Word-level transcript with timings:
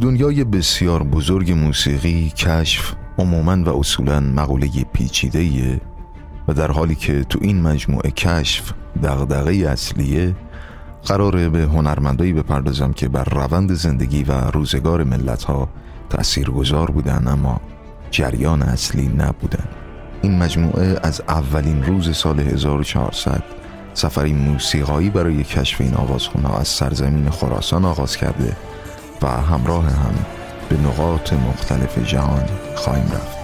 دنیای 0.00 0.44
بسیار 0.44 1.02
بزرگ 1.02 1.52
موسیقی 1.52 2.32
کشف 2.36 2.94
عموما 3.18 3.64
و 3.64 3.78
اصولا 3.78 4.20
مقوله 4.20 4.68
پیچیده 4.92 5.80
و 6.48 6.54
در 6.54 6.70
حالی 6.70 6.94
که 6.94 7.24
تو 7.24 7.38
این 7.42 7.62
مجموعه 7.62 8.10
کشف 8.10 8.72
دغدغه 9.02 9.52
اصلیه 9.52 10.36
قراره 11.04 11.48
به 11.48 11.62
هنرمندایی 11.62 12.32
بپردازم 12.32 12.92
که 12.92 13.08
بر 13.08 13.24
روند 13.24 13.72
زندگی 13.72 14.24
و 14.24 14.32
روزگار 14.32 15.04
ملت 15.04 15.44
ها 15.44 15.68
تأثیر 16.10 16.50
گذار 16.50 16.90
بودن 16.90 17.28
اما 17.28 17.60
جریان 18.10 18.62
اصلی 18.62 19.08
نبودن. 19.08 19.68
این 20.22 20.38
مجموعه 20.38 21.00
از 21.02 21.22
اولین 21.28 21.82
روز 21.82 22.16
سال 22.16 22.40
1400 22.40 23.42
سفری 23.94 24.32
موسیقایی 24.32 25.10
برای 25.10 25.44
کشف 25.44 25.80
این 25.80 25.94
آوازخونه 25.94 26.60
از 26.60 26.68
سرزمین 26.68 27.30
خراسان 27.30 27.84
آغاز 27.84 28.16
کرده 28.16 28.56
و 29.22 29.26
همراه 29.26 29.84
هم 29.84 30.14
به 30.68 30.76
نقاط 30.76 31.32
مختلف 31.32 31.98
جهان 31.98 32.44
خواهیم 32.74 33.12
رفت. 33.12 33.38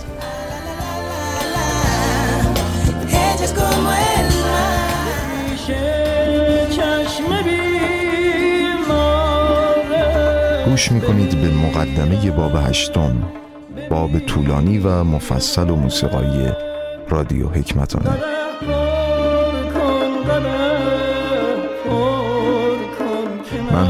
گوش 10.67 10.93
می‌کنید 10.93 11.43
به 11.43 11.51
مقدمه 11.51 12.31
باب 12.31 12.53
هشتم 12.69 13.23
باب 13.91 14.19
طولانی 14.19 14.79
و 14.79 15.05
مفصل 15.05 15.71
و 15.71 15.77
موسیقایی 15.77 16.53
رادیو 17.09 17.49
حکمتانه 17.49 18.44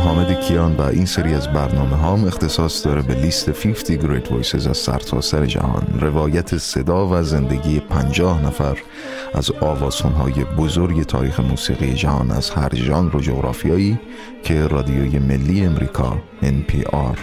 حامد 0.05 0.41
کیان 0.41 0.77
و 0.77 0.83
این 0.83 1.07
سری 1.07 1.35
از 1.35 1.49
برنامه 1.49 1.97
هام 1.97 2.25
اختصاص 2.25 2.87
داره 2.87 3.03
به 3.03 3.15
لیست 3.15 3.51
50 3.51 3.99
Great 3.99 4.25
Voices 4.25 4.69
از 4.69 4.77
سرتاسر 4.77 5.21
سر 5.21 5.47
جهان. 5.47 5.99
روایت 6.01 6.59
صدا 6.59 7.09
و 7.09 7.23
زندگی 7.23 7.81
50 7.81 8.47
نفر 8.47 8.79
از 9.35 9.51
های 10.19 10.45
بزرگ 10.59 11.03
تاریخ 11.03 11.41
موسیقی 11.41 11.95
جهان 11.95 12.31
از 12.31 12.51
هر 12.51 12.75
ژانر 12.75 13.17
و 13.17 13.21
جغرافیایی 13.21 14.01
که 14.43 14.67
رادیوی 14.67 15.19
ملی 15.19 15.67
امریکا 15.67 16.19
NPR 16.43 17.19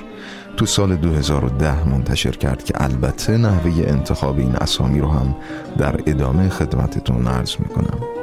تو 0.58 0.66
سال 0.66 0.96
2010 0.96 1.90
منتشر 1.90 2.32
کرد 2.32 2.64
که 2.64 2.74
البته 2.78 3.38
نحوه 3.38 3.72
انتخاب 3.88 4.38
این 4.38 4.56
اسامی 4.56 5.00
رو 5.00 5.08
هم 5.08 5.36
در 5.78 5.96
ادامه 6.06 6.50
خدمتتون 6.50 7.28
عرض 7.28 7.56
می‌کنم. 7.60 8.21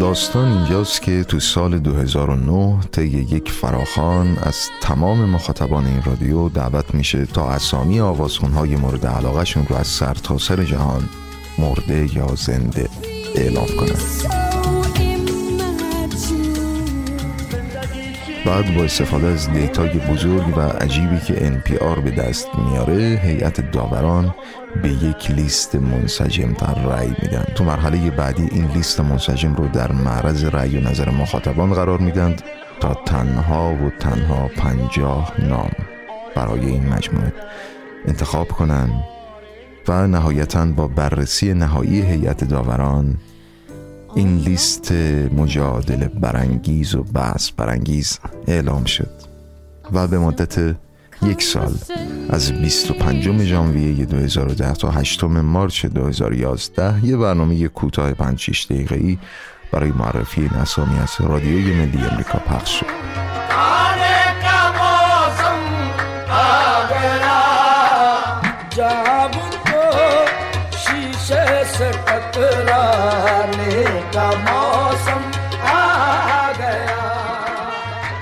داستان 0.00 0.52
اینجاست 0.52 1.02
که 1.02 1.24
تو 1.24 1.40
سال 1.40 1.78
2009 1.78 2.80
طی 2.92 3.06
یک 3.06 3.50
فراخان 3.50 4.38
از 4.42 4.56
تمام 4.80 5.30
مخاطبان 5.30 5.86
این 5.86 6.02
رادیو 6.02 6.48
دعوت 6.48 6.94
میشه 6.94 7.26
تا 7.26 7.50
اسامی 7.50 8.00
آوازخونهای 8.00 8.76
مورد 8.76 9.06
علاقهشون 9.06 9.66
رو 9.66 9.76
از 9.76 9.86
سرتاسر 9.86 10.56
سر 10.56 10.64
جهان 10.64 11.08
مرده 11.58 12.16
یا 12.16 12.26
زنده 12.34 12.88
اعلام 13.34 13.66
کنند 13.66 14.45
بعد 18.46 18.74
با 18.74 18.84
استفاده 18.84 19.26
از 19.26 19.50
دیتای 19.50 19.98
بزرگ 19.98 20.58
و 20.58 20.60
عجیبی 20.60 21.20
که 21.20 21.34
NPR 21.34 22.00
به 22.00 22.10
دست 22.10 22.48
میاره 22.58 23.20
هیئت 23.22 23.70
داوران 23.70 24.34
به 24.82 24.88
یک 24.88 25.30
لیست 25.30 25.74
منسجم 25.74 26.52
در 26.52 26.74
رأی 26.74 27.08
میدن. 27.22 27.44
تو 27.54 27.64
مرحله 27.64 28.10
بعدی 28.10 28.48
این 28.50 28.66
لیست 28.66 29.00
منسجم 29.00 29.54
رو 29.54 29.68
در 29.68 29.92
معرض 29.92 30.44
رأی 30.44 30.78
و 30.78 30.80
نظر 30.80 31.10
مخاطبان 31.10 31.72
قرار 31.72 31.98
میدن 31.98 32.36
تا 32.80 32.94
تنها 33.06 33.72
و 33.72 33.90
تنها 34.00 34.48
پنجاه 34.56 35.32
نام 35.38 35.70
برای 36.34 36.66
این 36.66 36.88
مجموعه 36.88 37.32
انتخاب 38.08 38.48
کنن 38.48 38.90
و 39.88 40.06
نهایتا 40.06 40.66
با 40.66 40.88
بررسی 40.88 41.54
نهایی 41.54 42.02
هیئت 42.02 42.44
داوران 42.44 43.16
این 44.16 44.36
لیست 44.36 44.92
مجادله 45.36 46.08
برانگیز 46.08 46.94
و 46.94 47.02
بحث 47.02 47.50
برانگیز 47.50 48.18
اعلام 48.46 48.84
شد 48.84 49.10
و 49.92 50.06
به 50.06 50.18
مدت 50.18 50.76
یک 51.22 51.42
سال 51.42 51.74
از 52.30 52.52
25 52.52 53.42
ژانویه 53.42 54.04
2010 54.04 54.72
تا 54.72 54.90
8 54.90 55.24
مارچ 55.24 55.86
2011 55.86 57.06
یه 57.06 57.16
برنامه 57.16 57.68
کوتاه 57.68 58.12
5 58.12 58.38
6 58.38 58.66
دقیقه‌ای 58.66 59.18
برای 59.72 59.90
معرفی 59.90 60.40
این 60.40 60.52
اسامی 60.54 60.98
از 60.98 61.16
رادیوی 61.20 61.72
ملی 61.74 62.04
امریکا 62.10 62.38
پخش 62.38 62.80
شد. 62.80 62.86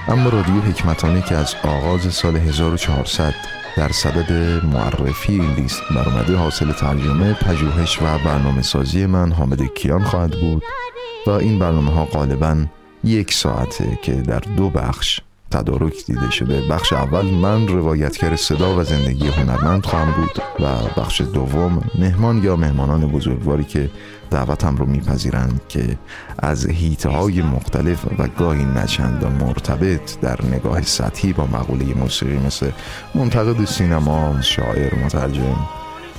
اما 0.08 0.28
رادیو 0.30 0.60
حکمتانه 0.60 1.22
که 1.22 1.34
از 1.34 1.54
آغاز 1.64 2.14
سال 2.14 2.36
1400 2.36 3.34
در 3.76 3.88
صدد 3.88 4.32
معرفی 4.64 5.38
لیست 5.38 5.82
برآمده 5.94 6.36
حاصل 6.36 6.72
ترجمه 6.72 7.32
پژوهش 7.32 8.02
و 8.02 8.18
برنامه 8.24 8.62
سازی 8.62 9.06
من 9.06 9.32
حامد 9.32 9.74
کیان 9.74 10.04
خواهد 10.04 10.40
بود 10.40 10.62
و 11.26 11.30
این 11.30 11.58
برنامه 11.58 11.90
ها 11.90 12.04
غالبا 12.04 12.66
یک 13.04 13.32
ساعته 13.32 13.98
که 14.02 14.12
در 14.12 14.38
دو 14.38 14.70
بخش 14.70 15.20
تدارک 15.54 16.06
دیده 16.06 16.30
شده. 16.30 16.60
بخش 16.60 16.92
اول 16.92 17.26
من 17.26 17.68
روایتگر 17.68 18.36
صدا 18.36 18.76
و 18.76 18.84
زندگی 18.84 19.28
هنرمند 19.28 19.86
خواهم 19.86 20.12
بود 20.12 20.42
و 20.60 21.00
بخش 21.00 21.20
دوم 21.20 21.82
مهمان 21.98 22.42
یا 22.44 22.56
مهمانان 22.56 23.06
بزرگواری 23.06 23.64
که 23.64 23.90
دعوتم 24.30 24.76
رو 24.76 24.86
میپذیرند 24.86 25.60
که 25.68 25.98
از 26.38 26.66
هیته 26.66 27.08
های 27.08 27.42
مختلف 27.42 28.04
و 28.18 28.28
گاهی 28.38 28.64
نچند 28.64 29.24
و 29.24 29.44
مرتبط 29.44 30.20
در 30.20 30.38
نگاه 30.44 30.82
سطحی 30.82 31.32
با 31.32 31.46
مقوله 31.46 31.94
موسیقی 31.94 32.38
مثل 32.46 32.70
منتقد 33.14 33.64
سینما، 33.64 34.40
شاعر، 34.40 34.94
مترجم، 35.04 35.56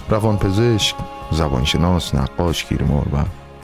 روانپزشک، 0.09 0.95
زبانشناس، 1.31 2.15
نقاش، 2.15 2.65
کیرمور 2.65 3.05
و 3.13 3.17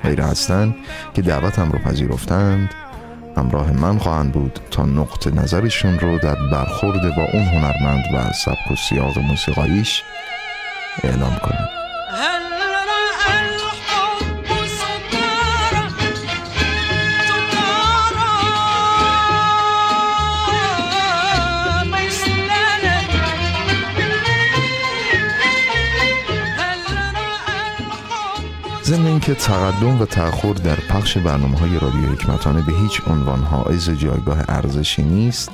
غیره 0.04 0.24
هستند 0.26 0.76
که 1.14 1.22
دعوتم 1.22 1.72
رو 1.72 1.80
پذیرفتند. 1.80 2.70
همراه 3.38 3.72
من 3.72 3.98
خواهند 3.98 4.32
بود 4.32 4.60
تا 4.72 4.86
نقطه 4.86 5.32
نظرشون 5.32 6.00
رو 6.00 6.18
در 6.18 6.36
برخورد 6.52 7.16
با 7.16 7.24
اون 7.34 7.44
هنرمند 7.44 8.04
و 8.14 8.34
سبک 8.34 8.72
و 8.72 8.76
سیاق 8.76 9.20
موسیقاییش 9.20 10.04
اعلام 11.04 11.36
کنند 11.36 11.70
ضمن 28.92 29.06
اینکه 29.06 29.34
تقدم 29.34 30.02
و 30.02 30.06
تأخر 30.06 30.54
در 30.54 30.76
پخش 30.76 31.18
برنامه 31.18 31.58
های 31.58 31.80
رادیو 31.80 32.02
هگمتانه 32.02 32.62
به 32.62 32.74
هیچ 32.74 33.02
عنوان 33.08 33.40
حائز 33.40 33.90
جایگاه 33.90 34.38
ارزشی 34.48 35.04
نیست. 35.04 35.52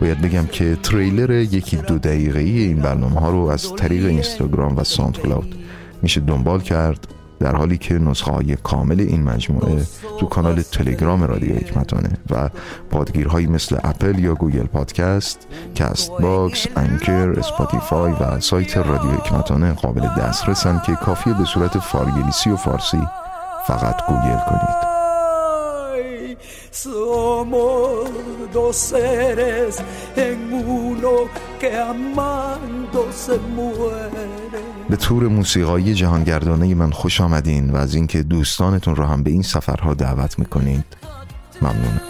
باید 0.00 0.20
بگم 0.20 0.46
که 0.46 0.76
تریلر 0.82 1.30
یکی 1.30 1.76
دو 1.76 1.98
دقیقه 1.98 2.38
ای 2.38 2.58
این 2.58 2.76
برنامه 2.76 3.20
ها 3.20 3.30
رو 3.30 3.38
از 3.38 3.72
طریق 3.76 4.06
اینستاگرام 4.06 4.76
و 4.76 4.84
SoundCloud 4.84 5.54
میشه 6.02 6.20
دنبال 6.20 6.60
کرد. 6.60 7.06
در 7.40 7.56
حالی 7.56 7.78
که 7.78 7.94
نسخه 7.94 8.32
های 8.32 8.56
کامل 8.56 9.00
این 9.00 9.22
مجموعه 9.22 9.86
تو 10.20 10.26
کانال 10.26 10.62
تلگرام 10.62 11.22
رادیو 11.22 11.54
هگمتانه 11.56 12.10
و 12.30 12.50
پادگیرهایی 12.90 13.46
مثل 13.46 13.76
اپل 13.84 14.18
یا 14.18 14.34
Google 14.34 14.66
Podcast، 14.66 15.46
Castbox، 15.74 16.66
Anchor، 16.76 17.30
Spotify 17.30 18.12
و 18.12 18.40
سایت 18.40 18.76
رادیو 18.76 19.10
هگمتانه 19.10 19.72
قابل 19.72 20.08
دسترسن 20.18 20.82
که 20.86 20.94
کافیه 20.94 21.34
به 21.34 21.44
صورت 21.44 21.78
فارگلیسی 21.78 22.50
و 22.50 22.56
فارسی 22.56 23.08
فقط 23.66 24.06
گوگل 24.08 24.38
کنید. 24.48 24.96
Somos 26.84 28.10
dos 28.52 28.76
seres 28.76 29.82
en 30.14 30.52
uno 30.52 31.16
que 31.58 31.70
amando 31.74 33.10
se 33.12 33.38
muere. 33.38 34.65
به 34.90 34.96
تور 34.96 35.28
موسیقایی 35.28 35.94
جهانگردانه 35.94 36.74
من 36.74 36.90
خوش 36.90 37.20
آمدین 37.20 37.70
و 37.70 37.76
از 37.76 37.94
اینکه 37.94 38.22
دوستانتون 38.22 38.96
رو 38.96 39.04
هم 39.04 39.22
به 39.22 39.30
این 39.30 39.42
سفرها 39.42 39.94
دعوت 39.94 40.38
می‌کنید 40.38 40.84
ممنونم. 41.62 42.00